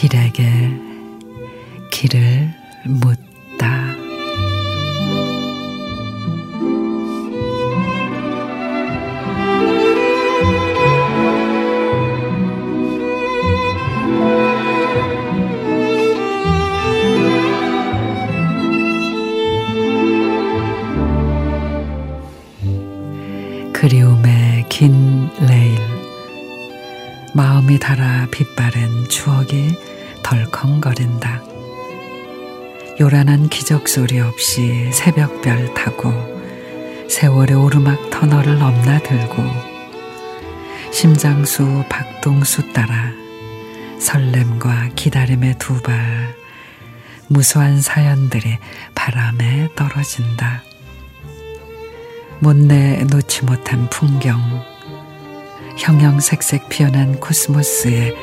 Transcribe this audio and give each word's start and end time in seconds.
길에게 0.00 0.50
길을 1.90 2.48
묻 2.86 3.29
그리움의 23.80 24.66
긴 24.68 25.30
레일 25.48 25.78
마음이 27.32 27.78
닳아 27.78 28.26
빛바랜 28.30 29.08
추억이 29.08 29.74
덜컹거린다. 30.22 31.40
요란한 33.00 33.48
기적 33.48 33.88
소리 33.88 34.20
없이 34.20 34.90
새벽별 34.92 35.72
타고 35.72 36.12
세월의 37.08 37.56
오르막 37.56 38.10
터널을 38.10 38.58
넘나들고 38.58 39.42
심장수 40.92 41.84
박동수 41.88 42.74
따라 42.74 43.14
설렘과 43.98 44.90
기다림의 44.94 45.56
두 45.58 45.80
발 45.80 46.36
무수한 47.28 47.80
사연들이 47.80 48.58
바람에 48.94 49.70
떨어진다. 49.74 50.69
못내 52.42 53.04
놓지 53.04 53.44
못한 53.44 53.86
풍경. 53.90 54.40
형형색색 55.76 56.70
피어난 56.70 57.20
코스모스에 57.20 58.14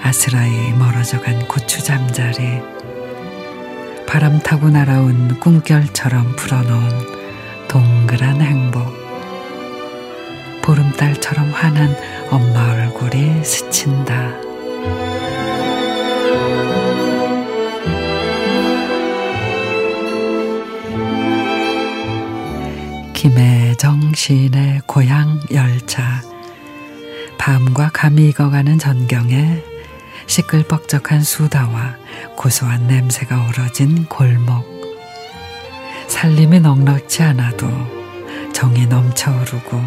아스라이 0.00 0.72
멀어져간 0.78 1.48
고추 1.48 1.82
잠자리. 1.82 2.62
바람 4.06 4.38
타고 4.38 4.70
날아온 4.70 5.40
꿈결처럼 5.40 6.36
풀어놓은 6.36 6.88
동그란 7.66 8.40
행복. 8.40 8.94
보름달처럼 10.62 11.50
환한 11.50 11.96
엄마 12.30 12.74
얼굴이 12.74 13.42
스친다. 13.42 14.34
김혜정 23.24 24.12
시인의 24.14 24.82
고향 24.86 25.40
열차 25.50 26.20
밤과 27.38 27.88
감이 27.90 28.28
익어가는 28.28 28.78
전경에 28.78 29.62
시끌벅적한 30.26 31.22
수다와 31.22 31.96
고소한 32.36 32.86
냄새가 32.86 33.48
우러진 33.48 34.04
골목. 34.10 34.66
살림이 36.06 36.60
넉넉지 36.60 37.22
않아도 37.22 37.66
정이 38.52 38.88
넘쳐오르고 38.88 39.80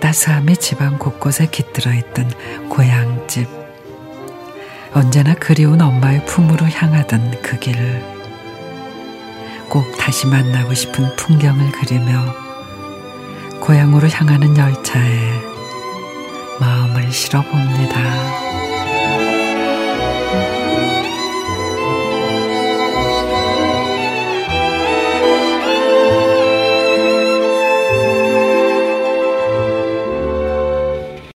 따스함이 0.00 0.56
집안 0.58 1.00
곳곳에 1.00 1.48
깃들어 1.50 1.92
있던 1.94 2.30
고향집. 2.68 3.48
언제나 4.94 5.34
그리운 5.34 5.80
엄마의 5.80 6.24
품으로 6.26 6.64
향하던 6.64 7.42
그 7.42 7.58
길을 7.58 8.15
꼭 9.68 9.96
다시 9.98 10.26
만나고 10.26 10.74
싶은 10.74 11.14
풍경을 11.16 11.72
그리며 11.72 12.34
고향으로 13.60 14.08
향하는 14.08 14.56
열차에 14.56 15.40
마음을 16.60 17.10
실어봅니다. 17.10 18.45